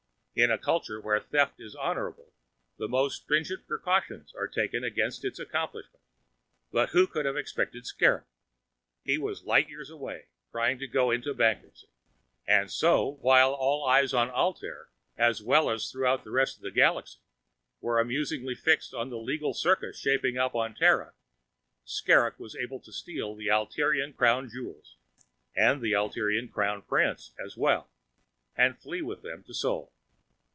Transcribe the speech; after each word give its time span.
In 0.33 0.49
a 0.49 0.57
culture 0.57 0.99
where 1.01 1.19
theft 1.19 1.59
is 1.59 1.75
honorable, 1.75 2.31
the 2.77 2.87
most 2.87 3.21
stringent 3.23 3.67
precautions 3.67 4.33
are 4.33 4.47
taken 4.47 4.81
against 4.81 5.25
its 5.25 5.39
accomplishment, 5.39 6.05
but 6.71 6.91
who 6.91 7.05
could 7.05 7.25
have 7.25 7.35
expected 7.35 7.83
Skrrgck? 7.83 8.23
He 9.03 9.17
was 9.17 9.43
light 9.43 9.67
years 9.67 9.89
away, 9.89 10.27
trying 10.49 10.79
to 10.79 10.87
go 10.87 11.11
into 11.11 11.33
bankruptcy. 11.33 11.89
And 12.47 12.71
so, 12.71 13.17
while 13.19 13.51
all 13.51 13.85
eyes 13.85 14.13
on 14.13 14.29
Altair, 14.29 14.87
as 15.17 15.43
well 15.43 15.69
as 15.69 15.91
throughout 15.91 16.23
the 16.23 16.31
rest 16.31 16.55
of 16.55 16.63
the 16.63 16.71
Galaxy, 16.71 17.19
were 17.81 17.99
amusedly 17.99 18.55
fixed 18.55 18.93
on 18.93 19.09
the 19.09 19.17
legal 19.17 19.53
circus 19.53 19.99
shaping 19.99 20.37
up 20.37 20.55
on 20.55 20.73
Terra, 20.75 21.13
Skrrgck 21.85 22.39
was 22.39 22.55
able 22.55 22.79
to 22.79 22.93
steal 22.93 23.35
the 23.35 23.49
Altairian 23.49 24.13
Crown 24.13 24.47
Jewels, 24.49 24.95
and 25.57 25.81
the 25.81 25.91
Altairian 25.91 26.47
Crown 26.49 26.83
Prince 26.83 27.33
as 27.37 27.57
well, 27.57 27.91
and 28.55 28.79
flee 28.79 29.01
with 29.01 29.23
them 29.23 29.43
to 29.43 29.53
Sol. 29.53 29.91